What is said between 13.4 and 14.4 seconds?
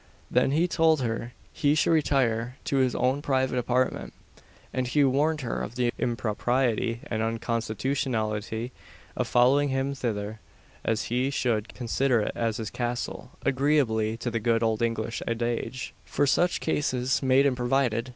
agreeably to the